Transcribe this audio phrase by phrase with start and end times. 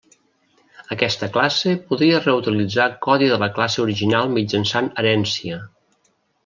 [0.95, 5.65] Aquesta classe podria reutilitzar codi de la classe original mitjançant herència.